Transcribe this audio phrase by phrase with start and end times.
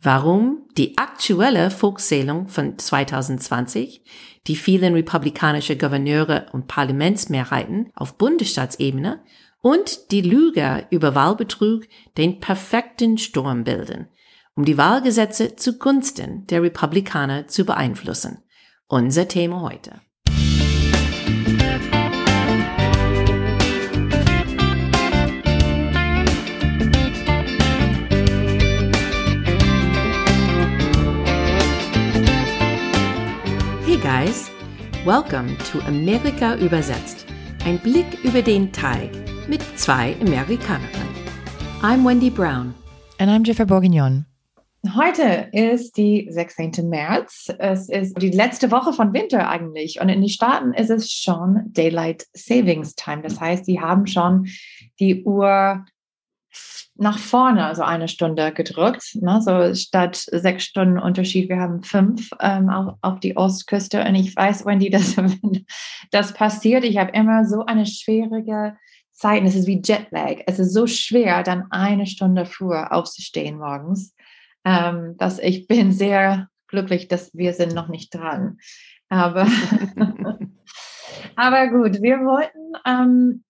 [0.00, 4.02] warum die aktuelle Volkszählung von 2020,
[4.46, 9.22] die vielen republikanische Gouverneure und Parlamentsmehrheiten auf Bundesstaatsebene
[9.60, 11.84] und die Lüge über Wahlbetrug
[12.16, 14.08] den perfekten Sturm bilden,
[14.54, 18.38] um die Wahlgesetze zugunsten der Republikaner zu beeinflussen.
[18.86, 20.00] Unser Thema heute.
[34.08, 34.50] Guys,
[35.04, 37.26] welcome to Amerika übersetzt.
[37.66, 39.10] Ein Blick über den Teig
[39.50, 41.14] mit zwei Amerikanerinnen.
[41.82, 42.74] I'm Wendy Brown.
[43.18, 44.24] And I'm Jennifer Bourguignon.
[44.96, 46.88] Heute ist die 16.
[46.88, 47.52] März.
[47.58, 50.00] Es ist die letzte Woche von Winter eigentlich.
[50.00, 53.20] Und in den Staaten ist es schon Daylight Savings Time.
[53.20, 54.48] Das heißt, sie haben schon
[55.00, 55.84] die Uhr
[56.98, 59.14] nach vorne, also eine Stunde gedrückt.
[59.14, 59.40] Ne?
[59.40, 64.04] So statt sechs Stunden Unterschied, wir haben fünf ähm, auf, auf die Ostküste.
[64.04, 65.16] Und ich weiß, wenn die das,
[66.10, 68.76] das passiert, ich habe immer so eine schwierige
[69.12, 69.44] Zeit.
[69.44, 70.42] Es ist wie Jetlag.
[70.46, 74.14] Es ist so schwer, dann eine Stunde früher aufzustehen morgens,
[74.64, 78.58] ähm, dass ich bin sehr glücklich, dass wir sind noch nicht dran.
[79.08, 79.46] Aber,
[81.36, 83.44] aber gut, wir wollten ähm,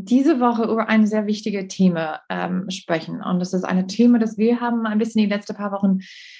[0.00, 3.20] diese Woche über ein sehr wichtiges Thema ähm, sprechen.
[3.20, 5.98] Und das ist ein Thema, das wir haben ein bisschen die letzten paar Wochen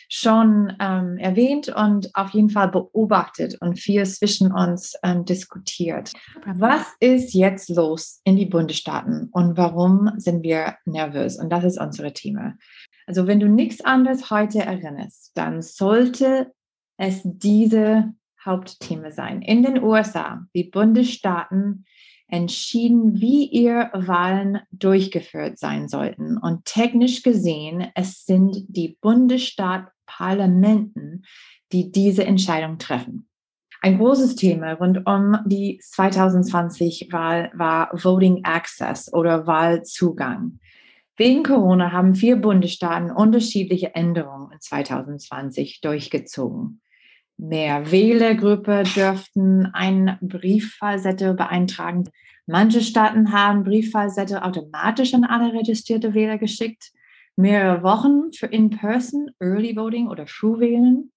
[0.09, 6.12] schon ähm, erwähnt und auf jeden Fall beobachtet und viel zwischen uns ähm, diskutiert.
[6.47, 11.36] Was ist jetzt los in die Bundesstaaten und warum sind wir nervös?
[11.36, 12.55] Und das ist unser Thema.
[13.09, 16.53] Also wenn du nichts anderes heute erinnerst, dann sollte
[16.97, 18.14] es diese
[18.45, 19.42] Hauptthema sein.
[19.42, 21.86] In den USA, die Bundesstaaten
[22.28, 26.38] entschieden, wie ihr Wahlen durchgeführt sein sollten.
[26.38, 31.24] Und technisch gesehen, es sind die Bundesstaatparlamenten,
[31.72, 33.28] die diese Entscheidung treffen.
[33.80, 40.58] Ein großes Thema rund um die 2020-Wahl war Voting Access oder Wahlzugang.
[41.17, 46.80] Wegen Corona haben vier Bundesstaaten unterschiedliche Änderungen in 2020 durchgezogen
[47.38, 52.04] mehr Wählergruppe dürften eine Brieffallsette beeintragen.
[52.46, 56.90] Manche Staaten haben Brieffallsette automatisch an alle registrierte Wähler geschickt.
[57.36, 61.12] Mehrere Wochen für In-Person, Early Voting oder Frühwählen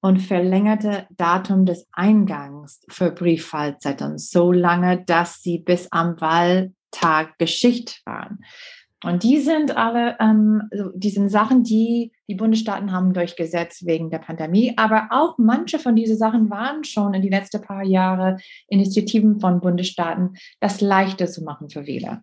[0.00, 8.00] und verlängerte Datum des Eingangs für Brieffallsetten so lange, dass sie bis am Wahltag geschickt
[8.04, 8.40] waren.
[9.04, 14.18] Und die sind alle, ähm, die sind Sachen, die die Bundesstaaten haben durchgesetzt wegen der
[14.18, 14.74] Pandemie.
[14.76, 18.36] Aber auch manche von diesen Sachen waren schon in die letzten paar Jahre
[18.68, 22.22] Initiativen von Bundesstaaten, das leichter zu machen für Wähler.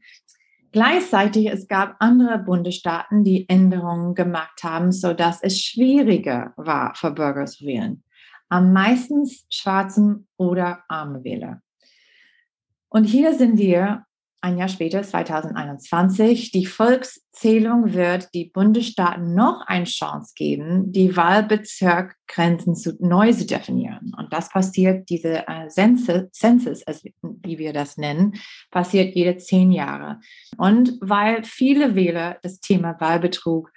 [0.71, 7.11] Gleichzeitig es gab andere Bundesstaaten, die Änderungen gemacht haben, so dass es schwieriger war für
[7.11, 8.03] Bürger zu wählen.
[8.49, 11.61] Am meisten schwarzen oder arme Wähler.
[12.87, 14.05] Und hier sind wir
[14.41, 22.75] ein Jahr später, 2021, die Volkszählung wird die Bundesstaaten noch eine Chance geben, die Wahlbezirkgrenzen
[22.75, 24.13] zu, neu zu definieren.
[24.17, 28.35] Und das passiert, diese äh, Census, also wie wir das nennen,
[28.71, 30.19] passiert jede zehn Jahre.
[30.57, 33.71] Und weil viele Wähler das Thema Wahlbetrug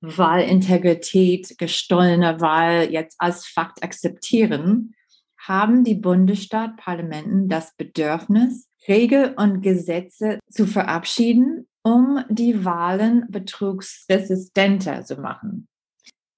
[0.00, 4.94] Wahlintegrität, gestohlene Wahl jetzt als Fakt akzeptieren,
[5.38, 15.16] haben die Bundesstaatparlamenten das Bedürfnis, Regeln und Gesetze zu verabschieden, um die Wahlen betrugsresistenter zu
[15.16, 15.68] machen.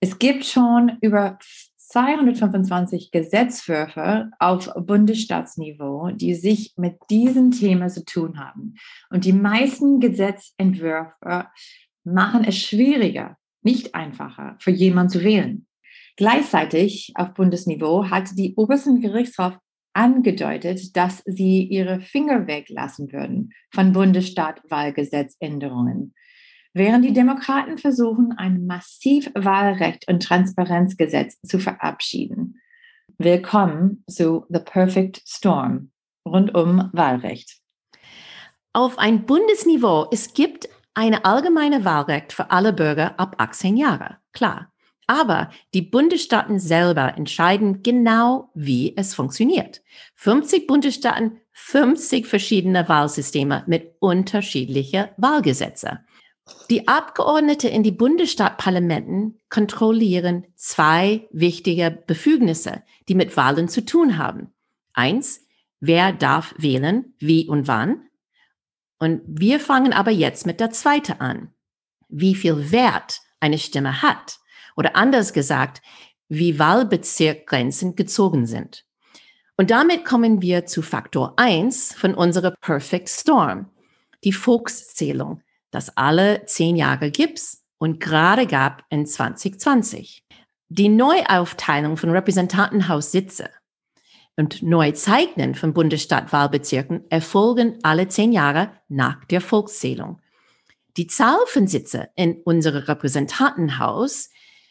[0.00, 1.38] Es gibt schon über
[1.91, 8.75] 225 Gesetzwürfe auf Bundesstaatsniveau, die sich mit diesem Thema zu tun haben.
[9.11, 11.49] Und die meisten Gesetzentwürfe
[12.05, 15.67] machen es schwieriger, nicht einfacher, für jemanden zu wählen.
[16.17, 19.59] Gleichzeitig auf Bundesniveau hat die obersten Gerichtshof
[19.92, 26.14] angedeutet, dass sie ihre Finger weglassen würden von Bundesstaatwahlgesetzänderungen,
[26.72, 32.60] während die Demokraten versuchen, ein massiv Wahlrecht und Transparenzgesetz zu verabschieden.
[33.19, 35.90] Willkommen zu The Perfect Storm
[36.26, 37.58] rund um Wahlrecht.
[38.72, 44.72] Auf ein Bundesniveau, es gibt eine allgemeine Wahlrecht für alle Bürger ab 18 Jahre, klar.
[45.10, 49.82] Aber die Bundesstaaten selber entscheiden genau, wie es funktioniert.
[50.14, 55.98] 50 Bundesstaaten, 50 verschiedene Wahlsysteme mit unterschiedlichen Wahlgesetzen.
[56.70, 64.52] Die Abgeordnete in die Bundesstaatparlamenten kontrollieren zwei wichtige Befugnisse, die mit Wahlen zu tun haben.
[64.92, 65.44] Eins,
[65.80, 68.02] wer darf wählen, wie und wann?
[69.00, 71.52] Und wir fangen aber jetzt mit der zweiten an.
[72.08, 74.38] Wie viel Wert eine Stimme hat
[74.76, 75.82] Oder anders gesagt,
[76.28, 78.84] wie Wahlbezirkgrenzen gezogen sind.
[79.56, 83.67] Und damit kommen wir zu Faktor 1 von unserer Perfect Storm,
[84.25, 90.25] die Volkszählung, das alle zehn Jahre gibt's und gerade gab in 2020.
[90.69, 93.50] Die Neuaufteilung von Repräsentantenhaussitze
[94.37, 100.20] und Neuzeichnen von Bundesstaatwahlbezirken erfolgen alle zehn Jahre nach der Volkszählung.
[100.96, 104.31] Die Zahl von Sitze in unserem Repräsentantenhaus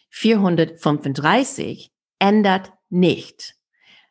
[0.10, 3.56] 435 ändert nicht.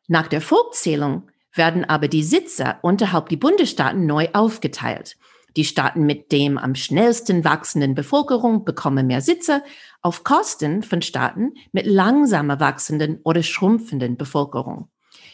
[0.06, 5.16] Nach der Volkszählung werden aber die Sitze unterhalb die Bundesstaaten neu aufgeteilt.
[5.56, 9.62] Die Staaten mit dem am schnellsten wachsenden Bevölkerung bekommen mehr Sitze
[10.02, 14.88] auf Kosten von Staaten mit langsamer wachsenden oder schrumpfenden Bevölkerung.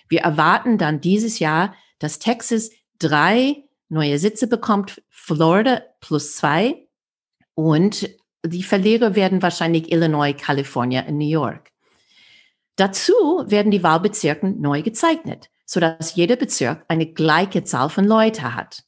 [0.08, 6.86] Wir erwarten dann dieses Jahr, dass Texas drei neue Sitze bekommt, Florida plus zwei
[7.54, 8.08] und
[8.44, 11.72] die Verlierer werden wahrscheinlich Illinois, Kalifornien und New York.
[12.76, 13.14] Dazu
[13.46, 18.84] werden die Wahlbezirke neu gezeichnet, sodass jeder Bezirk eine gleiche Zahl von Leuten hat.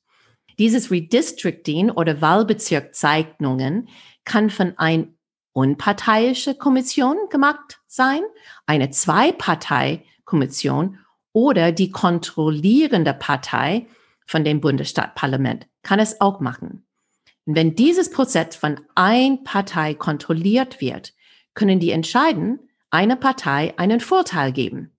[0.59, 3.89] Dieses Redistricting oder Wahlbezirkzeichnungen
[4.25, 5.17] kann von ein
[5.53, 8.21] unparteiische Kommission gemacht sein,
[8.67, 10.99] eine Zwei-Partei-Kommission
[11.33, 13.87] oder die kontrollierende Partei
[14.27, 16.86] von dem Bundesstaatparlament kann es auch machen.
[17.47, 21.15] Und wenn dieses Prozess von ein Partei kontrolliert wird,
[21.55, 22.59] können die entscheiden,
[22.91, 24.93] einer Partei einen Vorteil geben.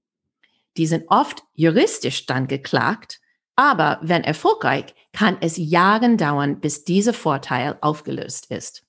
[0.77, 3.19] Die sind oft juristisch dann geklagt,
[3.55, 8.83] aber wenn erfolgreich, kann es Jahre dauern, bis dieser Vorteil aufgelöst ist.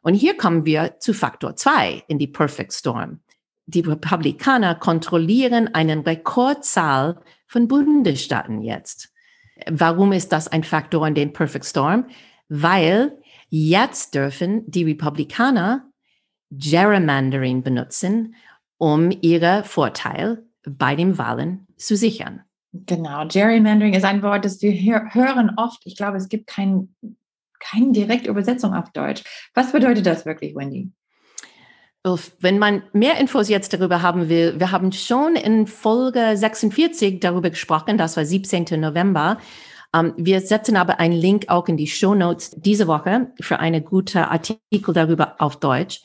[0.00, 3.20] Und hier kommen wir zu Faktor 2 in die Perfect Storm.
[3.66, 9.12] Die Republikaner kontrollieren eine Rekordzahl von Bundesstaaten jetzt.
[9.68, 12.06] Warum ist das ein Faktor in den Perfect Storm?
[12.48, 15.90] Weil jetzt dürfen die Republikaner
[16.50, 18.34] Gerrymandering benutzen,
[18.78, 22.42] um ihre Vorteil bei den Wahlen zu sichern.
[22.72, 25.80] Genau, Gerrymandering ist ein Wort, das wir hören oft.
[25.84, 26.94] Ich glaube, es gibt kein,
[27.58, 29.22] keine direkte Übersetzung auf Deutsch.
[29.54, 30.90] Was bedeutet das wirklich, Wendy?
[32.38, 37.50] Wenn man mehr Infos jetzt darüber haben will, wir haben schon in Folge 46 darüber
[37.50, 38.80] gesprochen, das war 17.
[38.80, 39.38] November.
[39.96, 43.82] Ähm, wir setzen aber einen Link auch in die Show Notes diese Woche für eine
[43.82, 46.02] gute Artikel darüber auf Deutsch.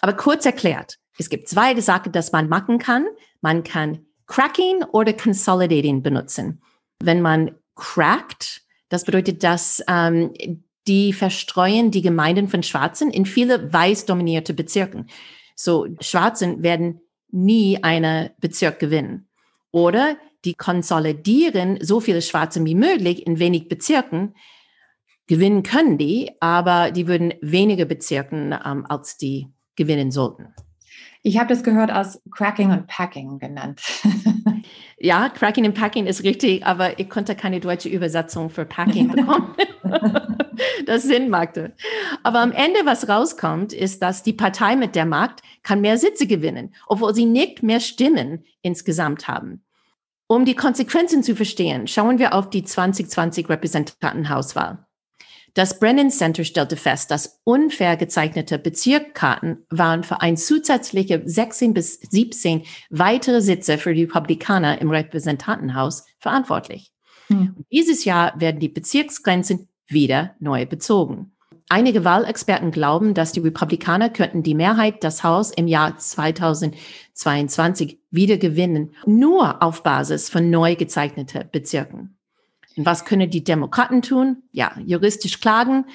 [0.00, 3.06] Aber kurz erklärt, es gibt zwei Sachen, dass man machen kann.
[3.40, 6.62] Man kann Cracking oder Consolidating benutzen.
[7.00, 10.32] Wenn man crackt, das bedeutet, dass ähm,
[10.86, 15.06] die verstreuen die Gemeinden von Schwarzen in viele weiß dominierte Bezirken.
[15.54, 17.00] So, Schwarzen werden
[17.30, 19.28] nie einen Bezirk gewinnen.
[19.70, 24.34] Oder die konsolidieren so viele Schwarze wie möglich in wenig Bezirken.
[25.26, 30.54] Gewinnen können die, aber die würden weniger Bezirken ähm, als die gewinnen sollten.
[31.22, 33.80] Ich habe das gehört als Cracking und Packing genannt.
[34.98, 39.54] ja, Cracking und Packing ist richtig, aber ich konnte keine deutsche Übersetzung für Packing bekommen.
[40.86, 41.74] das Sinn machte.
[42.24, 46.26] Aber am Ende, was rauskommt, ist, dass die Partei mit der Macht kann mehr Sitze
[46.26, 49.62] gewinnen, obwohl sie nicht mehr Stimmen insgesamt haben.
[50.32, 54.86] Um die Konsequenzen zu verstehen, schauen wir auf die 2020 Repräsentantenhauswahl.
[55.52, 62.00] Das Brennan Center stellte fest, dass unfair gezeichnete Bezirkkarten waren für ein zusätzliche 16 bis
[62.00, 66.92] 17 weitere Sitze für die Republikaner im Repräsentantenhaus verantwortlich.
[67.26, 67.54] Hm.
[67.70, 71.31] Dieses Jahr werden die Bezirksgrenzen wieder neu bezogen.
[71.72, 78.36] Einige Wahlexperten glauben, dass die Republikaner könnten die Mehrheit des Haus im Jahr 2022 wieder
[78.36, 82.18] gewinnen, nur auf Basis von neu gezeichneten Bezirken.
[82.76, 84.42] Und was können die Demokraten tun?
[84.52, 85.86] Ja, juristisch klagen.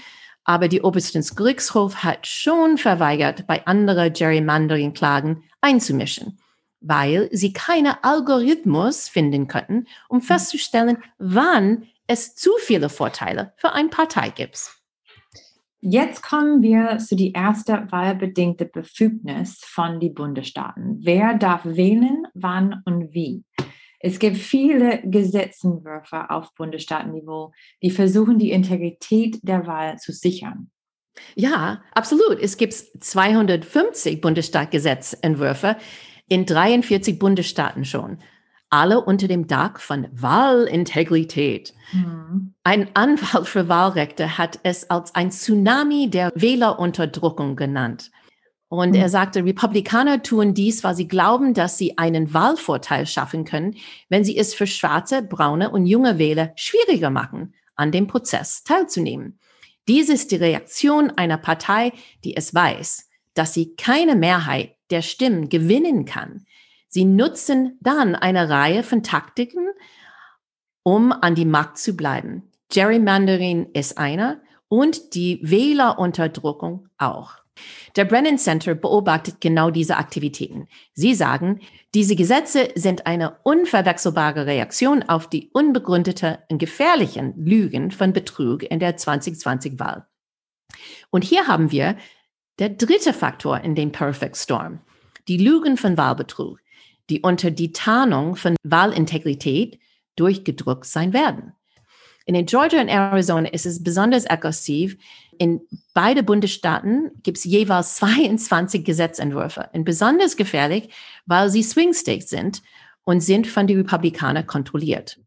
[0.43, 6.39] Aber die obersten Gerichtshof hat schon verweigert, bei anderen Gerrymandering-Klagen einzumischen,
[6.79, 13.89] weil sie keine Algorithmus finden könnten, um festzustellen, wann es zu viele Vorteile für eine
[13.89, 14.76] Partei gibt.
[15.79, 20.97] Jetzt kommen wir zu die erste wahlbedingte Befugnis von den Bundesstaaten.
[21.01, 23.43] Wer darf wählen, wann und wie?
[23.99, 27.51] Es gibt viele Gesetzentwürfe auf Bundesstaatenniveau,
[27.83, 30.71] die versuchen, die Integrität der Wahl zu sichern.
[31.35, 32.39] Ja, absolut.
[32.39, 35.77] Es gibt 250 Bundesstaatgesetzentwürfe
[36.27, 38.19] in 43 Bundesstaaten schon.
[38.69, 41.73] Alle unter dem Dach von Wahlintegrität.
[41.91, 42.53] Hm.
[42.63, 48.11] Ein Anwalt für Wahlrechte hat es als ein Tsunami der Wählerunterdrückung genannt.
[48.69, 49.11] Und er mhm.
[49.11, 53.77] sagte, Republikaner tun dies, weil sie glauben, dass sie einen Wahlvorteil schaffen können,
[54.09, 59.39] wenn sie es für schwarze, braune und junge Wähler schwieriger machen, an dem Prozess teilzunehmen.
[59.87, 61.93] Dies ist die Reaktion einer Partei,
[62.25, 66.45] die es weiß, dass sie keine Mehrheit der Stimmen gewinnen kann.
[66.97, 69.67] Sie nutzen dann eine Reihe von Taktiken,
[70.81, 72.51] um an die Macht zu bleiben.
[72.73, 77.35] Gerrymandering ist einer und die Wählerunterdrückung auch.
[77.95, 80.69] Der Brennan Center beobachtet genau diese Aktivitäten.
[80.95, 81.59] Sie sagen,
[81.93, 88.79] diese Gesetze sind eine unverwechselbare Reaktion auf die unbegründete und gefährlichen Lügen von Betrug in
[88.79, 90.07] der 2020-Wahl.
[91.11, 91.95] Und hier haben wir
[92.57, 94.79] der dritte Faktor in dem Perfect Storm.
[95.27, 96.59] Die Lügen von Wahlbetrug,
[97.09, 99.79] die unter die Tarnung von Wahlintegrität
[100.15, 101.53] durchgedrückt sein werden.
[102.25, 104.97] In Georgia und Arizona ist es besonders aggressiv.
[105.37, 105.61] In
[105.93, 109.69] beide Bundesstaaten gibt es jeweils 22 Gesetzentwürfe.
[109.71, 110.89] Und besonders gefährlich,
[111.25, 112.61] weil sie Swing States sind
[113.05, 115.19] und sind von den Republikanern kontrolliert.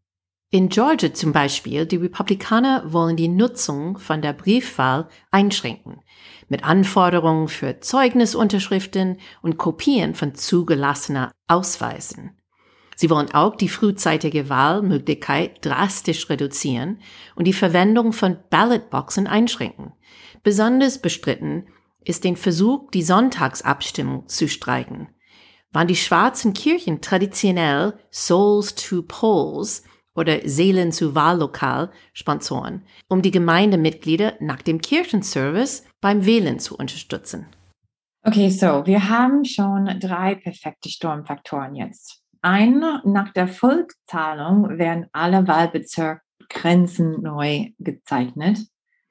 [0.52, 6.00] In Georgia zum Beispiel, die Republikaner wollen die Nutzung von der Briefwahl einschränken,
[6.48, 12.36] mit Anforderungen für Zeugnisunterschriften und Kopien von zugelassener Ausweisen.
[12.96, 16.98] Sie wollen auch die frühzeitige Wahlmöglichkeit drastisch reduzieren
[17.36, 19.92] und die Verwendung von Ballotboxen einschränken.
[20.42, 21.68] Besonders bestritten
[22.04, 25.10] ist den Versuch, die Sonntagsabstimmung zu streichen.
[25.70, 33.30] Waren die schwarzen Kirchen traditionell Souls to Polls oder Seelen zu Wahllokal Sponsoren, um die
[33.30, 37.46] Gemeindemitglieder nach dem Kirchenservice beim Wählen zu unterstützen.
[38.22, 42.22] Okay, so wir haben schon drei perfekte Sturmfaktoren jetzt.
[42.42, 48.58] Ein, nach der Volkszahlung werden alle Wahlbezirksgrenzen neu gezeichnet.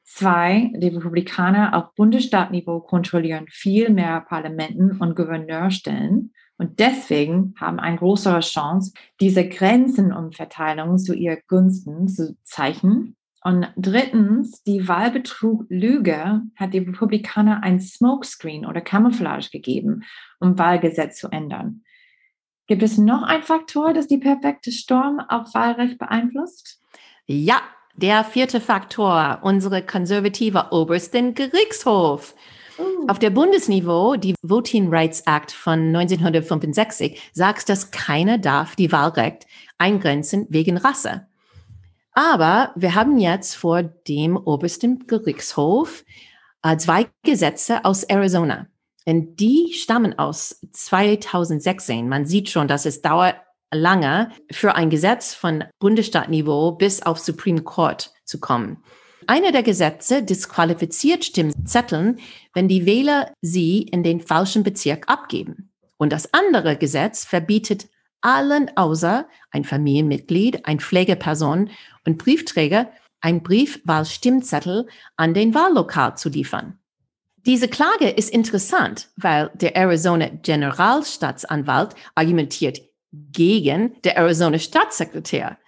[0.03, 7.97] Zwei, die Republikaner auf Bundesstaatniveau kontrollieren viel mehr Parlamenten und Gouverneurstellen und deswegen haben eine
[7.97, 13.15] größere Chance, diese Grenzenumverteilung zu ihr Gunsten zu zeichnen.
[13.41, 20.03] Und drittens, die Wahlbetrug-Lüge hat die Republikaner ein Smokescreen oder Camouflage gegeben,
[20.41, 21.83] um Wahlgesetz zu ändern.
[22.67, 26.81] Gibt es noch einen Faktor, das die perfekte Sturm auf Wahlrecht beeinflusst?
[27.25, 27.61] Ja,
[27.95, 32.35] der vierte Faktor, unsere konservative obersten Gerichtshof.
[33.07, 39.47] Auf der Bundesniveau, die Voting Rights Act von 1965 sagt, dass keiner darf die Wahlrecht
[39.77, 41.27] eingrenzen wegen Rasse.
[42.13, 46.03] Aber wir haben jetzt vor dem obersten Gerichtshof
[46.63, 48.67] äh, zwei Gesetze aus Arizona.
[49.05, 52.07] Denn die stammen aus 2016.
[52.07, 53.35] Man sieht schon, dass es dauert
[53.71, 58.83] lange für ein Gesetz von Bundesstaatniveau bis auf Supreme Court zu kommen.
[59.29, 62.19] Einer der Gesetze disqualifiziert Stimmzetteln,
[62.55, 65.71] wenn die Wähler sie in den falschen Bezirk abgeben.
[65.97, 67.89] Und das andere Gesetz verbietet
[68.21, 71.69] allen außer ein Familienmitglied, ein Pflegeperson
[72.07, 76.79] und Briefträger ein Briefwahlstimmzettel an den Wahllokal zu liefern.
[77.45, 82.81] Diese Klage ist interessant, weil der Arizona Generalstaatsanwalt argumentiert
[83.11, 85.59] gegen der Arizona Staatssekretär.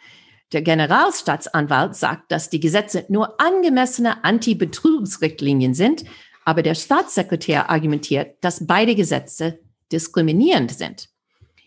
[0.54, 6.04] Der Generalstaatsanwalt sagt, dass die Gesetze nur angemessene Anti-Betrugsrichtlinien sind,
[6.44, 9.60] aber der Staatssekretär argumentiert, dass beide Gesetze
[9.92, 11.10] diskriminierend sind.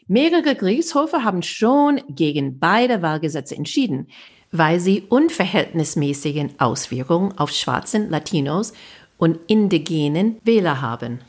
[0.07, 4.09] Mehrere Gerichtshofe haben schon gegen beide Wahlgesetze entschieden,
[4.53, 8.75] weil sie unverhältnismäßigen Auswirkungen auf Schwarzen, Latinos
[9.17, 11.21] und indigenen Wähler haben.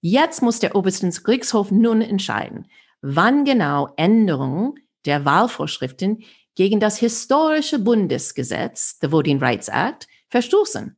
[0.00, 2.66] Jetzt muss der oberste Gerichtshof nun entscheiden,
[3.00, 6.24] wann genau Änderungen der Wahlvorschriften
[6.56, 10.96] gegen das historische Bundesgesetz, the Voting Rights Act, verstoßen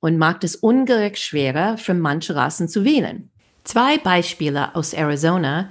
[0.00, 3.30] und macht es ungerecht schwerer für manche Rassen zu wählen.
[3.64, 5.70] Zwei Beispiele aus Arizona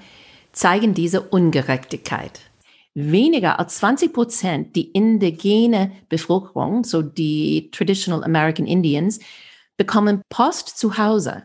[0.51, 2.41] zeigen diese Ungerechtigkeit.
[2.96, 9.19] Weniger als 20 Prozent die indigene Bevölkerung, so die Traditional American Indians,
[9.77, 11.43] bekommen Post zu Hause.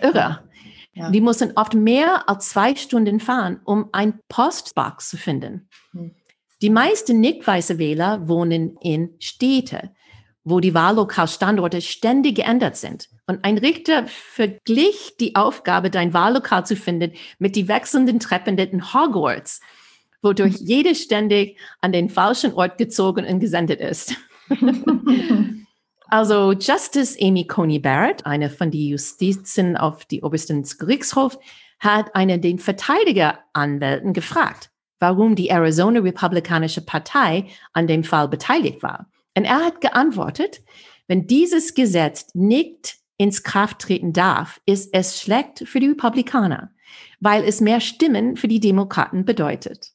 [0.00, 0.42] Irre.
[0.94, 1.10] Ja.
[1.10, 5.68] Die müssen oft mehr als zwei Stunden fahren, um ein Postbox zu finden.
[6.60, 9.90] Die meisten nicht weiße Wähler wohnen in Städte,
[10.44, 13.08] wo die Wahllokalstandorte ständig geändert sind.
[13.26, 18.92] Und ein Richter verglich die Aufgabe, dein Wahllokal zu finden, mit die wechselnden Treppen in
[18.92, 19.60] Hogwarts,
[20.22, 24.14] wodurch jede ständig an den falschen Ort gezogen und gesendet ist.
[26.10, 31.38] Also Justice Amy Coney Barrett, eine von den Justizen auf die obersten Gerichtshof,
[31.80, 34.70] hat eine den Verteidigeranwälten gefragt,
[35.00, 39.10] warum die Arizona Republikanische Partei an dem Fall beteiligt war.
[39.36, 40.62] Und er hat geantwortet,
[41.06, 46.70] wenn dieses Gesetz nicht ins Kraft treten darf, ist es schlecht für die Republikaner,
[47.20, 49.92] weil es mehr Stimmen für die Demokraten bedeutet.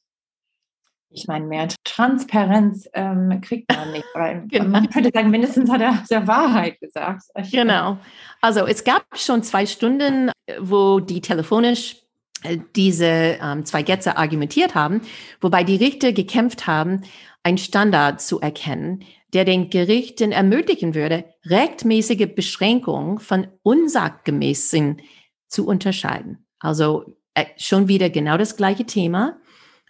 [1.10, 4.04] Ich meine, mehr Transparenz ähm, kriegt man nicht.
[4.50, 4.68] genau.
[4.68, 7.22] Man könnte sagen, mindestens hat er der Wahrheit gesagt.
[7.52, 7.98] Genau.
[8.40, 12.03] Also es gab schon zwei Stunden, wo die telefonisch
[12.76, 15.00] diese ähm, zwei Gäste argumentiert haben,
[15.40, 17.02] wobei die Richter gekämpft haben,
[17.42, 25.00] einen Standard zu erkennen, der den Gerichten ermöglichen würde, rechtmäßige Beschränkungen von unsachgemäßen
[25.48, 26.46] zu unterscheiden.
[26.58, 29.38] Also äh, schon wieder genau das gleiche Thema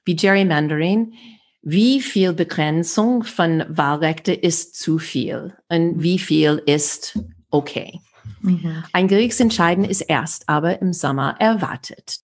[0.04, 1.14] wie Gerrymandering.
[1.62, 7.18] Wie viel Begrenzung von Wahlrechte ist zu viel und wie viel ist
[7.50, 8.00] okay?
[8.40, 8.84] Mhm.
[8.92, 12.23] Ein Gerichtsentscheiden ist erst aber im Sommer erwartet.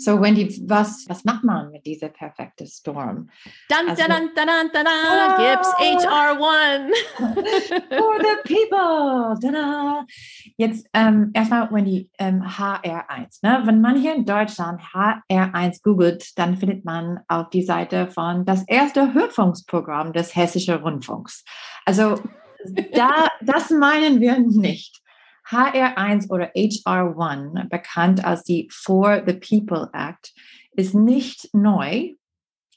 [0.00, 3.28] So, Wendy, was, was macht man mit dieser perfekten Storm?
[3.68, 6.90] Dann, also, dann, dann, dann, dann, dann, gibt's HR1.
[7.98, 9.38] For the people.
[9.42, 10.06] Tada.
[10.56, 13.40] Jetzt ähm, erstmal, Wendy, ähm, HR1.
[13.42, 13.60] Ne?
[13.64, 18.66] Wenn man hier in Deutschland HR1 googelt, dann findet man auf die Seite von das
[18.66, 21.44] erste Hörfunksprogramm des Hessischen Rundfunks.
[21.84, 22.16] Also
[22.94, 25.02] da, das meinen wir nicht.
[25.50, 30.32] HR1 oder HR1, bekannt als die For the People Act,
[30.72, 32.14] ist nicht neu.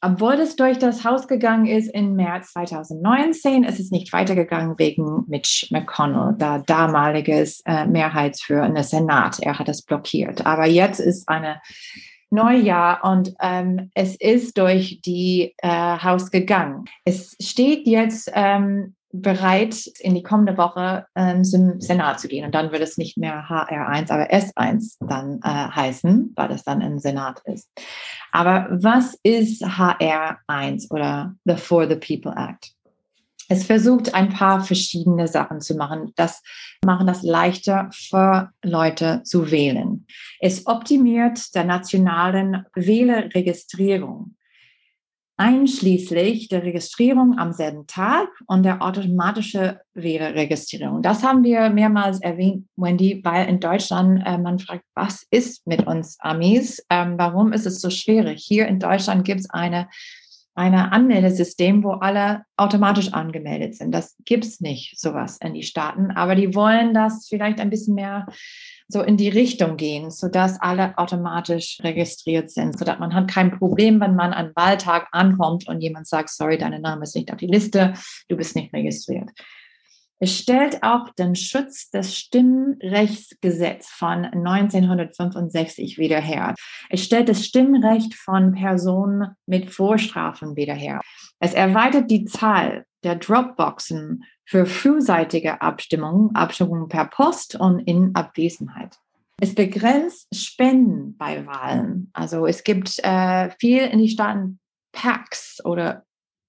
[0.02, 5.24] Obwohl es durch das Haus gegangen ist im März 2019, ist es nicht weitergegangen wegen
[5.28, 9.40] Mitch McConnell, da damaliges äh, Mehrheitsführer in der Senat.
[9.40, 10.46] Er hat es blockiert.
[10.46, 11.62] Aber jetzt ist eine
[12.32, 16.86] Neujahr und ähm, es ist durch die äh, Haus gegangen.
[17.06, 22.46] Es steht jetzt ähm, bereit, in die kommende Woche ähm, zum Senat zu gehen.
[22.46, 26.82] Und dann wird es nicht mehr HR1, aber S1 dann äh, heißen, weil es dann
[26.82, 27.70] im Senat ist.
[28.32, 32.74] Aber was ist HR1 oder the For the People Act?
[33.50, 36.12] Es versucht ein paar verschiedene Sachen zu machen.
[36.16, 36.42] Das
[36.84, 40.08] machen das leichter für Leute zu wählen.
[40.40, 44.36] Es optimiert der nationalen Wählerregistrierung
[45.38, 51.02] einschließlich der Registrierung am selben Tag und der automatische Wählerregistrierung.
[51.02, 55.88] Das haben wir mehrmals erwähnt, Wendy, weil in Deutschland äh, man fragt, was ist mit
[55.88, 56.86] uns Amis?
[56.90, 58.44] Ähm, warum ist es so schwierig?
[58.46, 59.88] Hier in Deutschland gibt es eine
[60.56, 63.92] eine Anmeldesystem, wo alle automatisch angemeldet sind.
[63.92, 66.12] Das gibt es nicht, sowas in die Staaten.
[66.12, 68.28] Aber die wollen das vielleicht ein bisschen mehr
[68.88, 74.00] so in die Richtung gehen, sodass alle automatisch registriert sind, sodass man hat kein Problem,
[74.00, 77.48] wenn man an Wahltag ankommt und jemand sagt, sorry, dein Name ist nicht auf die
[77.48, 77.94] Liste,
[78.30, 79.30] du bist nicht registriert.
[80.20, 86.56] Es stellt auch den Schutz des Stimmrechtsgesetzes von 1965 wieder her.
[86.90, 91.02] Es stellt das Stimmrecht von Personen mit Vorstrafen wieder her.
[91.42, 98.98] Es erweitert die Zahl der Dropboxen für frühzeitige Abstimmungen, Abstimmungen per Post und in Abwesenheit.
[99.40, 102.10] Es begrenzt Spenden bei Wahlen.
[102.14, 104.60] Also es gibt äh, viel in die Staaten
[104.92, 106.04] PACs oder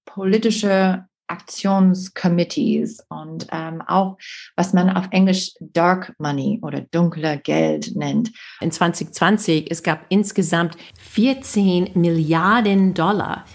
[0.05, 4.17] politische Aktionscommittees und ähm, auch,
[4.55, 8.31] was man auf Englisch Dark Money oder dunkle Geld nennt.
[8.61, 13.45] In 2020, es gab insgesamt 14 Milliarden Dollar,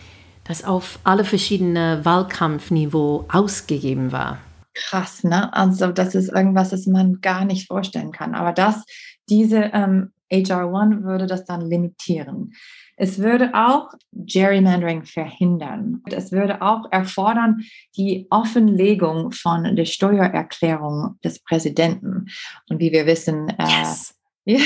[0.44, 4.38] das auf alle verschiedenen Wahlkampfniveau ausgegeben war.
[4.74, 5.52] Krass, ne?
[5.52, 8.34] Also das ist irgendwas, das man gar nicht vorstellen kann.
[8.34, 8.84] Aber das,
[9.28, 12.52] diese ähm, HR1 würde das dann limitieren.
[12.96, 16.02] Es würde auch Gerrymandering verhindern.
[16.10, 17.62] Es würde auch erfordern
[17.96, 22.26] die Offenlegung von der Steuererklärung des Präsidenten.
[22.68, 24.14] Und wie wir wissen, äh, yes.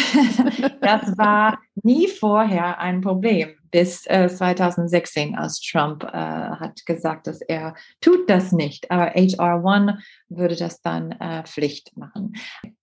[0.80, 7.40] das war nie vorher ein Problem bis äh, 2016, als Trump äh, hat gesagt, dass
[7.40, 8.88] er tut das nicht.
[8.88, 12.36] Aber HR1 würde das dann äh, Pflicht machen.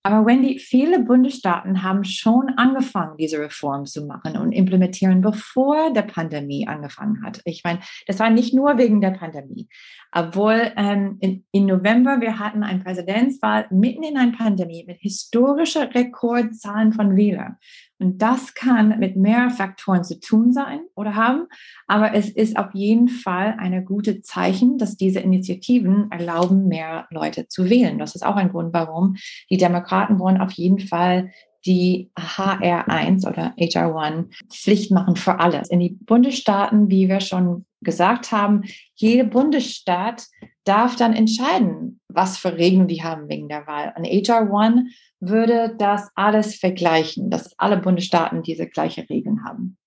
[0.03, 6.01] Aber Wendy, viele Bundesstaaten haben schon angefangen, diese Reform zu machen und implementieren, bevor der
[6.01, 7.39] Pandemie angefangen hat.
[7.45, 9.69] Ich meine, das war nicht nur wegen der Pandemie.
[10.11, 15.83] Obwohl ähm, in, in November wir hatten eine Präsidentswahl mitten in einer Pandemie mit historischen
[15.83, 17.55] Rekordzahlen von Wählern.
[18.01, 21.45] Und das kann mit mehr Faktoren zu tun sein oder haben,
[21.85, 27.47] aber es ist auf jeden Fall eine gute Zeichen, dass diese Initiativen erlauben, mehr Leute
[27.47, 27.99] zu wählen.
[27.99, 29.17] Das ist auch ein Grund, warum
[29.51, 31.31] die Demokraten wollen auf jeden Fall
[31.63, 35.61] die HR1 oder HR1 Pflicht machen für alle.
[35.69, 38.63] In die Bundesstaaten, wie wir schon gesagt haben,
[38.95, 40.25] jede Bundesstaat
[40.63, 43.93] darf dann entscheiden, was für Regeln die haben wegen der Wahl.
[43.97, 44.83] Und HR1
[45.19, 49.77] würde das alles vergleichen, dass alle Bundesstaaten diese gleichen Regeln haben.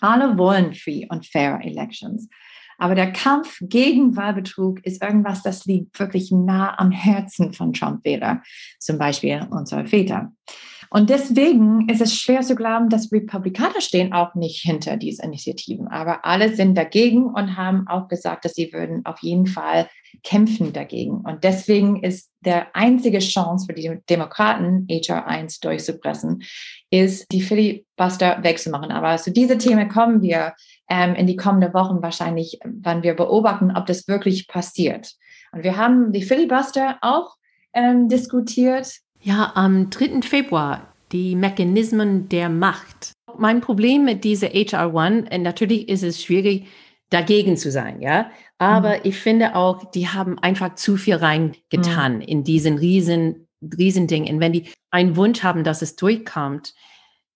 [0.00, 2.28] Alle wollen free und fair Elections.
[2.78, 8.42] Aber der Kampf gegen Wahlbetrug ist irgendwas, das liegt wirklich nah am Herzen von Trump-Wähler,
[8.78, 10.32] zum Beispiel unserer Väter.
[10.92, 15.86] Und deswegen ist es schwer zu glauben, dass Republikaner stehen auch nicht hinter diesen Initiativen.
[15.86, 19.88] Aber alle sind dagegen und haben auch gesagt, dass sie würden auf jeden Fall
[20.24, 21.20] kämpfen dagegen.
[21.20, 26.42] Und deswegen ist der einzige Chance für die Demokraten, HR 1 durchzupressen,
[26.90, 28.90] ist, die Filibuster wegzumachen.
[28.90, 30.54] Aber zu diese Themen kommen wir
[30.88, 35.12] ähm, in die kommenden Wochen wahrscheinlich, wann wir beobachten, ob das wirklich passiert.
[35.52, 37.36] Und wir haben die Filibuster auch
[37.72, 38.92] ähm, diskutiert.
[39.22, 40.22] Ja, am 3.
[40.22, 43.12] Februar, die Mechanismen der Macht.
[43.38, 46.66] Mein Problem mit dieser HR1, äh, natürlich ist es schwierig,
[47.10, 48.30] dagegen zu sein, ja.
[48.58, 49.00] Aber mhm.
[49.04, 52.20] ich finde auch, die haben einfach zu viel reingetan mhm.
[52.22, 54.26] in diesen riesen, riesen Ding.
[54.28, 56.74] Und wenn die einen Wunsch haben, dass es durchkommt,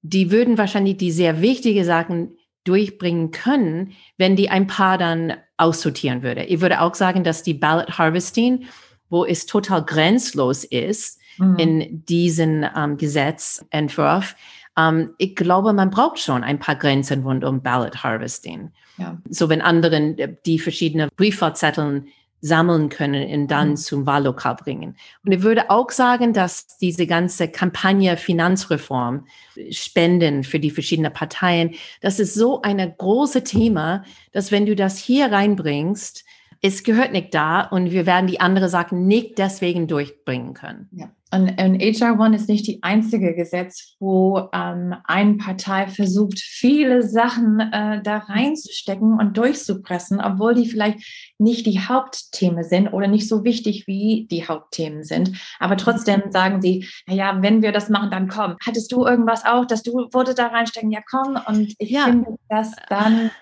[0.01, 6.23] die würden wahrscheinlich die sehr wichtige Sachen durchbringen können, wenn die ein paar dann aussortieren
[6.23, 6.45] würde.
[6.45, 8.67] Ich würde auch sagen, dass die Ballot Harvesting,
[9.11, 11.57] wo es total grenzlos ist mhm.
[11.57, 14.37] in diesem ähm, Gesetzentwurf,
[14.77, 18.71] ähm, ich glaube, man braucht schon ein paar Grenzen rund um Ballot Harvesting.
[18.99, 19.19] Ja.
[19.29, 22.09] So wenn anderen äh, die verschiedenen Briefwahlzetteln
[22.41, 23.77] sammeln können und dann mhm.
[23.77, 24.97] zum Wahllokal bringen.
[25.25, 29.27] Und ich würde auch sagen, dass diese ganze Kampagne Finanzreform,
[29.71, 31.71] Spenden für die verschiedenen Parteien,
[32.03, 36.27] das ist so ein großes Thema, dass wenn du das hier reinbringst,
[36.61, 40.89] es gehört nicht da und wir werden die andere Sachen nicht deswegen durchbringen können.
[40.93, 41.11] Ja.
[41.35, 47.59] Und, und HR1 ist nicht die einzige Gesetz, wo ähm, eine Partei versucht, viele Sachen
[47.59, 53.43] äh, da reinzustecken und durchzupressen, obwohl die vielleicht nicht die Hauptthemen sind oder nicht so
[53.43, 55.33] wichtig wie die Hauptthemen sind.
[55.59, 58.57] Aber trotzdem sagen sie, naja, wenn wir das machen, dann komm.
[58.65, 60.93] Hattest du irgendwas auch, dass du wurde da reinstecken?
[60.93, 61.37] Ja, komm.
[61.49, 62.05] Und ich ja.
[62.05, 63.33] finde, dass dann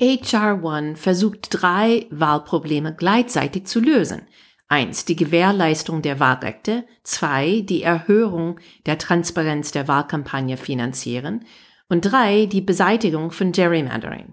[0.00, 4.22] HR1 versucht drei Wahlprobleme gleichzeitig zu lösen.
[4.74, 6.84] Eins, die Gewährleistung der Wahlrechte.
[7.04, 11.44] Zwei, die Erhöhung der Transparenz der Wahlkampagne finanzieren.
[11.88, 14.32] Und drei, die Beseitigung von Gerrymandering.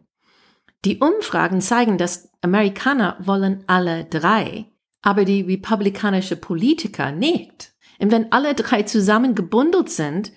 [0.83, 4.65] Die Umfragen zeigen, dass Amerikaner wollen alle drei,
[5.03, 7.73] aber die republikanische Politiker nicht.
[7.99, 10.31] Und wenn alle drei zusammen gebundelt sind,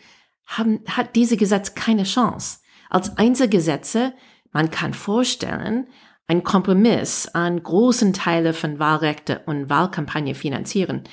[0.47, 2.59] haben, hat diese Gesetz keine Chance.
[2.91, 4.13] Als Einzelgesetze,
[4.53, 5.87] man kann vorstellen,
[6.27, 11.05] ein Kompromiss an großen Teile von Wahlrechte und Wahlkampagne finanzieren.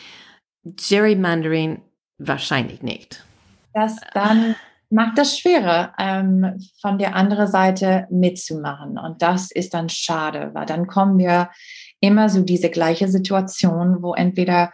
[0.64, 1.82] Gerrymandering
[2.18, 3.26] wahrscheinlich nicht.
[3.74, 4.56] Das dann
[4.90, 8.98] macht das schwerer, ähm, von der anderen Seite mitzumachen.
[8.98, 11.50] Und das ist dann schade, weil dann kommen wir
[12.02, 14.74] immer so diese gleiche Situation, wo entweder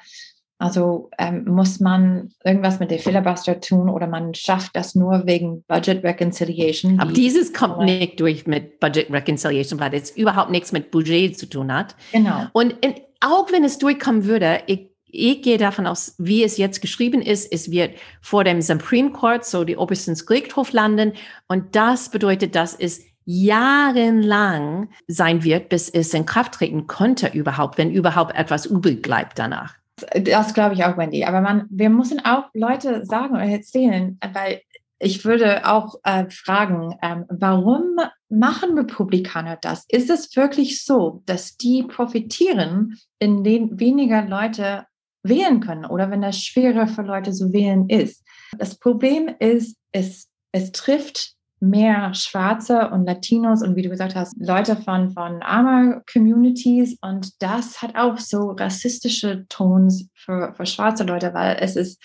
[0.60, 5.63] also ähm, muss man irgendwas mit der Filibuster tun oder man schafft das nur wegen
[5.67, 7.00] Budget Reconciliation.
[7.00, 11.46] Aber dieses kommt nicht durch mit Budget Reconciliation, weil es überhaupt nichts mit Budget zu
[11.48, 11.96] tun hat.
[12.12, 12.46] Genau.
[12.54, 16.82] Und in, auch wenn es durchkommen würde, ich, ich gehe davon aus, wie es jetzt
[16.82, 21.13] geschrieben ist, es wird vor dem Supreme Court, so die obersten Gerichtshof landen.
[21.48, 27.78] Und das bedeutet, dass es jahrelang sein wird, bis es in Kraft treten konnte überhaupt,
[27.78, 29.76] wenn überhaupt etwas übrig bleibt danach.
[30.23, 31.25] Das glaube ich auch, Wendy.
[31.25, 34.62] Aber man, wir müssen auch Leute sagen oder erzählen, weil
[34.99, 37.97] ich würde auch äh, fragen, ähm, warum
[38.29, 39.86] machen Republikaner das?
[39.88, 44.86] Ist es wirklich so, dass die profitieren, in denen weniger Leute
[45.23, 48.23] wählen können oder wenn das schwerer für Leute zu wählen ist?
[48.57, 54.36] Das Problem ist, es, es trifft mehr Schwarze und Latinos und wie du gesagt hast,
[54.38, 56.98] Leute von, von armer Communities.
[57.02, 62.02] Und das hat auch so rassistische Tons für, für schwarze Leute, weil es ist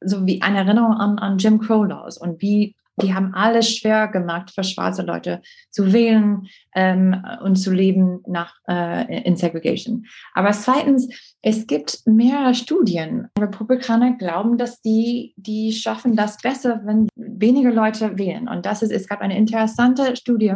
[0.00, 4.08] so wie eine Erinnerung an, an Jim Crow Laws und wie die haben alles schwer
[4.08, 10.06] gemacht für schwarze Leute zu wählen ähm, und zu leben nach äh, in Segregation.
[10.34, 11.08] Aber zweitens,
[11.42, 13.28] es gibt mehrere Studien.
[13.38, 18.48] Republikaner glauben, dass die, die schaffen das besser, wenn weniger Leute wählen.
[18.48, 20.54] Und das ist, es gab eine interessante Studie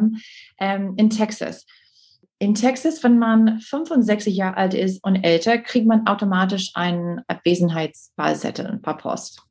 [0.58, 1.64] ähm, in Texas.
[2.38, 8.80] In Texas, wenn man 65 Jahre alt ist und älter, kriegt man automatisch einen Abwesenheitswahlzettel
[8.82, 9.42] per Post.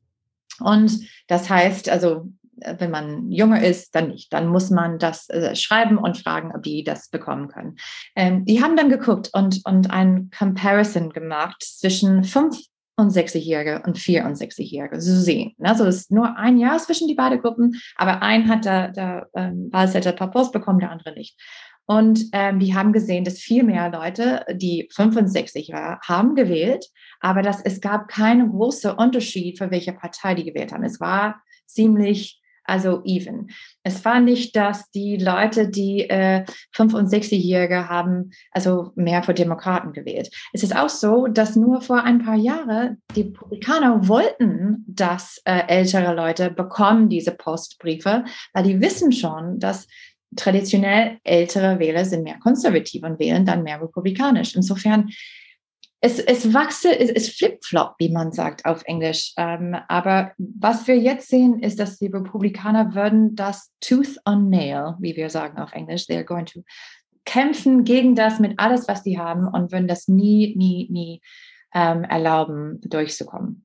[0.60, 2.28] Und das heißt, also
[2.78, 4.32] wenn man jünger ist, dann nicht.
[4.32, 7.76] Dann muss man das äh, schreiben und fragen, ob die das bekommen können.
[8.16, 12.58] Ähm, die haben dann geguckt und, und ein Comparison gemacht zwischen 5
[12.96, 15.00] und 60-Jährige und 64-Jährige.
[15.00, 15.54] So sehen.
[15.60, 19.28] Also es ist nur ein Jahr zwischen die beiden Gruppen, aber ein hat der, der
[19.34, 21.36] ähm, Wahlzettel per Post bekommen, der andere nicht.
[21.86, 26.86] Und ähm, die haben gesehen, dass viel mehr Leute, die 65 waren, haben gewählt,
[27.20, 30.84] aber dass es gab keinen großen Unterschied, für welche Partei die gewählt haben.
[30.84, 33.50] Es war ziemlich also even.
[33.82, 40.30] Es war nicht, dass die Leute, die äh, 65-Jährige haben, also mehr für Demokraten gewählt.
[40.52, 45.62] Es ist auch so, dass nur vor ein paar Jahren die Republikaner wollten, dass äh,
[45.68, 49.86] ältere Leute bekommen diese Postbriefe, weil die wissen schon, dass
[50.36, 54.56] traditionell ältere Wähler sind mehr konservativ und wählen dann mehr republikanisch.
[54.56, 55.10] Insofern
[56.04, 59.32] es, es wachse, es, es flip-flop, wie man sagt auf Englisch.
[59.38, 64.96] Ähm, aber was wir jetzt sehen, ist, dass die Republikaner würden das Tooth on Nail,
[65.00, 66.60] wie wir sagen auf Englisch, they're going to
[67.24, 71.22] kämpfen gegen das mit alles, was die haben und würden das nie, nie, nie
[71.72, 73.64] ähm, erlauben, durchzukommen.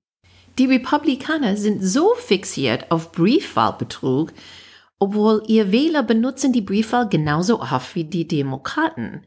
[0.57, 4.31] Die Republikaner sind so fixiert auf Briefwahlbetrug,
[4.97, 9.25] obwohl ihr Wähler benutzen die Briefwahl genauso oft wie die Demokraten.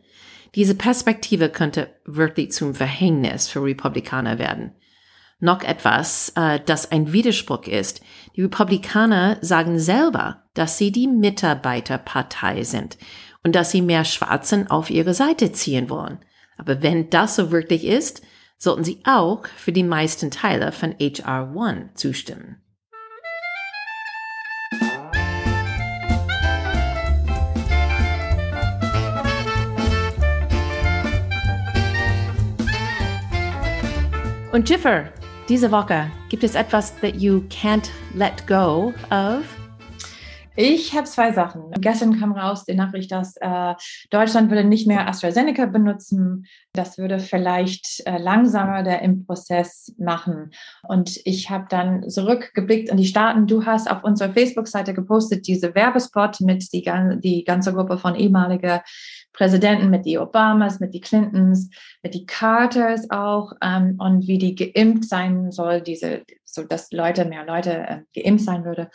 [0.54, 4.72] Diese Perspektive könnte wirklich zum Verhängnis für Republikaner werden.
[5.40, 8.02] Noch etwas, äh, das ein Widerspruch ist.
[8.36, 12.96] Die Republikaner sagen selber, dass sie die Mitarbeiterpartei sind
[13.42, 16.18] und dass sie mehr Schwarzen auf ihre Seite ziehen wollen.
[16.58, 18.22] Aber wenn das so wirklich ist,
[18.56, 22.61] sollten sie auch für die meisten Teile von HR 1 zustimmen.
[34.52, 35.04] Und Jiffer,
[35.48, 39.42] diese Woche, gibt es etwas that you can't let go of?
[40.54, 41.70] Ich habe zwei Sachen.
[41.80, 43.74] Gestern kam raus die Nachricht, dass äh,
[44.10, 46.44] Deutschland würde nicht mehr AstraZeneca benutzen.
[46.74, 50.50] Das würde vielleicht äh, langsamer der Impfprozess machen.
[50.86, 53.46] Und ich habe dann zurückgeblickt in die Staaten.
[53.46, 56.84] Du hast auf unserer Facebook-Seite gepostet diese Werbespot mit die,
[57.24, 58.80] die ganze Gruppe von ehemaligen
[59.32, 61.70] Präsidenten, mit die Obamas, mit die Clintons,
[62.02, 67.24] mit die Carters auch ähm, und wie die geimpft sein soll, diese, so dass Leute,
[67.24, 68.90] mehr Leute äh, geimpft sein würde.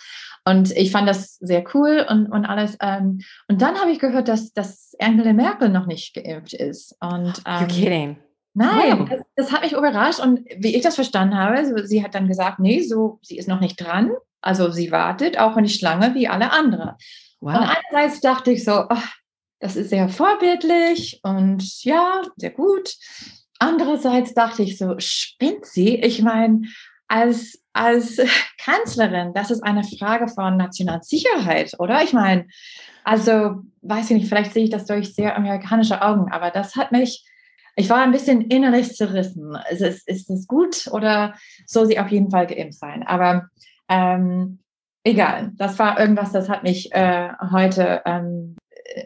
[0.46, 2.78] Und ich fand das sehr cool und, und alles.
[2.82, 6.96] Ähm, und dann habe ich gehört, dass, dass Angela Merkel noch nicht geimpft ist.
[7.02, 8.18] Und, ähm, You're kidding.
[8.54, 9.10] Nein, wow.
[9.10, 10.20] das, das, hat mich überrascht.
[10.20, 13.48] Und wie ich das verstanden habe, so, sie hat dann gesagt, nee, so, sie ist
[13.48, 14.12] noch nicht dran.
[14.42, 16.94] Also sie wartet auch nicht lange wie alle anderen.
[17.40, 17.56] Wow.
[17.56, 18.98] Und einerseits dachte ich so, oh,
[19.60, 22.94] das ist sehr vorbildlich und ja, sehr gut.
[23.60, 25.96] Andererseits dachte ich so, spinnt sie?
[25.96, 26.62] Ich meine,
[27.08, 28.20] als, als
[28.64, 32.04] Kanzlerin, das ist eine Frage von Nationalsicherheit, oder?
[32.04, 32.48] Ich meine,
[33.04, 36.92] also weiß ich nicht, vielleicht sehe ich das durch sehr amerikanische Augen, aber das hat
[36.92, 37.26] mich,
[37.76, 39.58] ich war ein bisschen innerlich zerrissen.
[39.72, 43.04] Ist es, ist es gut oder soll sie auf jeden Fall geimpft sein?
[43.04, 43.48] Aber
[43.88, 44.60] ähm,
[45.04, 48.58] egal, das war irgendwas, das hat mich äh, heute ähm,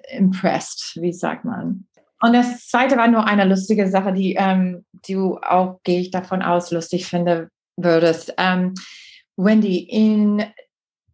[0.09, 1.87] impressed, wie sagt man.
[2.21, 6.41] Und das zweite war nur eine lustige Sache, die ähm, du auch, gehe ich davon
[6.41, 8.33] aus, lustig finde würdest.
[8.37, 8.75] Ähm,
[9.37, 10.43] Wendy, in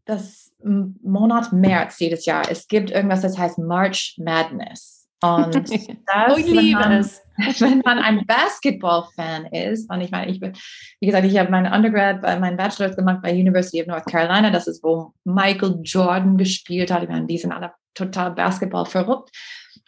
[0.05, 4.96] das Monat März jedes Jahr, es gibt irgendwas, das heißt March Madness.
[5.21, 7.21] Und das, oh, ich liebe man, es.
[7.59, 10.53] Wenn man ein Basketball-Fan ist, und ich meine, ich bin,
[10.99, 14.67] wie gesagt, ich habe meinen Undergrad, meinen Bachelor gemacht bei University of North Carolina, das
[14.67, 17.03] ist, wo Michael Jordan gespielt hat.
[17.03, 19.29] Ich meine, die sind alle total Basketball verrückt.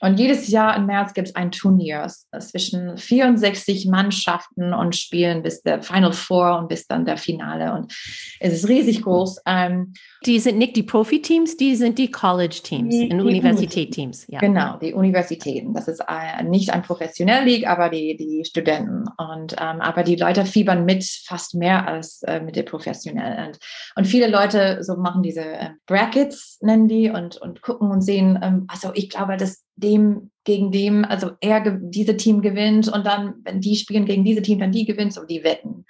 [0.01, 2.07] Und jedes Jahr im März gibt es ein Turnier
[2.39, 7.73] zwischen 64 Mannschaften und spielen bis der Final Four und bis dann der Finale.
[7.73, 7.93] Und
[8.39, 9.41] es ist riesig groß.
[9.45, 9.93] Ähm,
[10.25, 14.25] die sind nicht die Profi-Teams, die sind die College-Teams, die, die Universität-Teams.
[14.27, 14.39] Ja.
[14.39, 15.73] Genau, die Universitäten.
[15.73, 19.05] Das ist äh, nicht ein professionell League, aber die, die Studenten.
[19.17, 23.47] Und, ähm, aber die Leute fiebern mit fast mehr als äh, mit den Professionellen.
[23.47, 23.59] Und,
[23.95, 28.39] und viele Leute so machen diese äh, Brackets, nennen die, und, und gucken und sehen,
[28.41, 33.35] ähm, also ich glaube, dass dem gegen dem, also er diese Team gewinnt und dann,
[33.43, 35.85] wenn die spielen gegen diese Team, dann die gewinnt, so die wetten.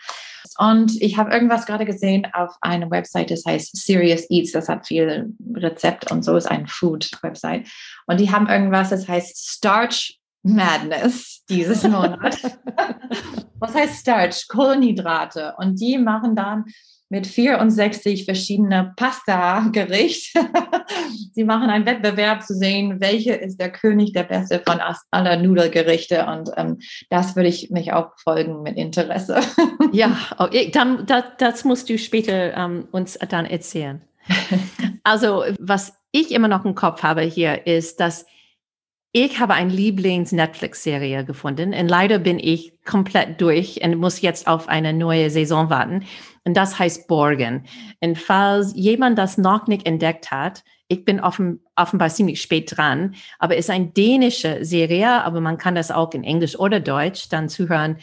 [0.57, 4.85] Und ich habe irgendwas gerade gesehen auf einer Website, das heißt Serious Eats, das hat
[4.85, 7.69] viel Rezept und so, ist ein Food-Website.
[8.07, 12.37] Und die haben irgendwas, das heißt Starch Madness dieses Monat.
[13.59, 14.47] Was heißt Starch?
[14.47, 15.53] Kohlenhydrate.
[15.57, 16.65] Und die machen dann
[17.09, 20.37] mit 64 verschiedene Pasta-Gericht.
[21.33, 24.79] Sie machen einen Wettbewerb zu sehen, welche ist der König der Beste von
[25.11, 26.25] aller Nudelgerichte.
[26.25, 26.77] Und ähm,
[27.09, 29.39] das würde ich mich auch folgen mit Interesse.
[29.91, 34.01] ja, oh, dann, das, das musst du später ähm, uns dann erzählen.
[35.03, 38.25] Also, was ich immer noch im Kopf habe hier, ist, dass
[39.11, 44.67] ich habe eine Lieblings-Netflix-Serie gefunden und leider bin ich komplett durch und muss jetzt auf
[44.67, 46.05] eine neue Saison warten.
[46.43, 47.65] Und das heißt Borgen.
[47.99, 53.15] Und falls jemand das noch nicht entdeckt hat, ich bin offen, offenbar ziemlich spät dran,
[53.37, 57.29] aber es ist eine dänische Serie, aber man kann das auch in Englisch oder Deutsch
[57.29, 57.97] dann zuhören.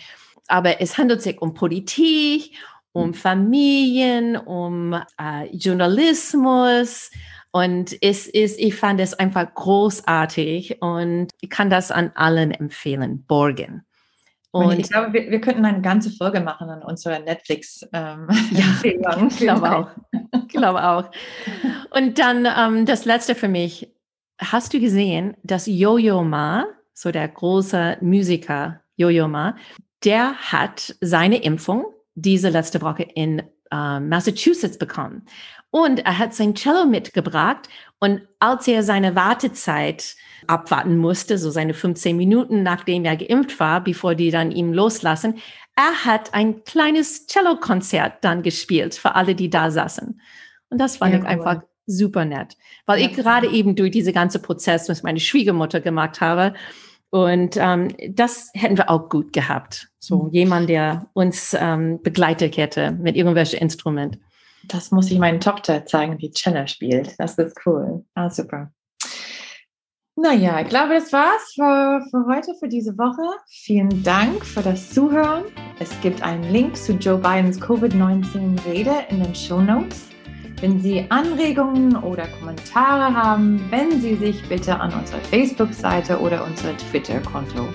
[0.48, 2.52] Aber es handelt sich um Politik
[2.96, 7.10] um Familien, um äh, Journalismus.
[7.56, 13.24] Und es ist, ich fand es einfach großartig und ich kann das an allen empfehlen,
[13.24, 13.82] Borgen.
[14.50, 17.80] Und ich glaube, wir, wir könnten eine ganze Folge machen an unserer Netflix.
[17.94, 18.64] Ähm, ja,
[19.26, 19.88] ich glaube auch.
[20.12, 21.10] Ich glaube auch.
[21.92, 23.90] Und dann ähm, das letzte für mich.
[24.38, 29.56] Hast du gesehen, dass Yo-Yo Ma, so der große Musiker Yo-Yo Ma,
[30.04, 35.22] der hat seine Impfung diese letzte Woche in äh, Massachusetts bekommen.
[35.76, 41.74] Und er hat sein Cello mitgebracht und als er seine Wartezeit abwarten musste, so seine
[41.74, 45.34] 15 Minuten, nachdem er geimpft war, bevor die dann ihm loslassen,
[45.76, 50.18] er hat ein kleines Cello-Konzert dann gespielt für alle, die da saßen.
[50.70, 51.30] Und das fand ja, ich cool.
[51.30, 53.08] einfach super nett, weil ja.
[53.08, 56.54] ich gerade eben durch diese ganze Prozess mit meiner Schwiegermutter gemacht habe.
[57.10, 59.88] Und ähm, das hätten wir auch gut gehabt.
[59.98, 60.30] So mhm.
[60.30, 64.18] jemand, der uns ähm, begleitet hätte mit irgendwelchem Instrument.
[64.68, 67.18] Das muss ich meinen Tochter zeigen, die Cello spielt.
[67.18, 68.04] Das ist cool.
[68.14, 68.70] Ah, super.
[70.18, 73.36] Naja, ich glaube, das war's für, für heute, für diese Woche.
[73.50, 75.44] Vielen Dank für das Zuhören.
[75.78, 80.08] Es gibt einen Link zu Joe Bidens Covid-19-Rede in den Show Notes.
[80.62, 86.74] Wenn Sie Anregungen oder Kommentare haben, wenden Sie sich bitte an unsere Facebook-Seite oder unser
[86.78, 87.68] Twitter-Konto.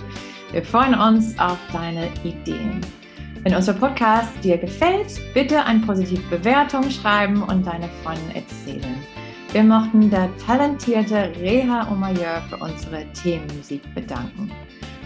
[0.52, 2.82] Wir freuen uns auf deine Ideen.
[3.44, 8.96] Wenn unser Podcast dir gefällt, bitte eine positive Bewertung schreiben und deine Freunde erzählen.
[9.52, 14.52] Wir mochten der talentierte Reha Omayer für unsere Themenmusik bedanken.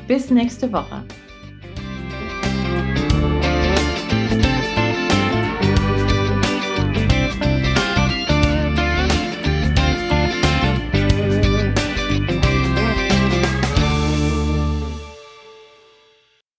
[0.08, 1.06] Bis nächste Woche.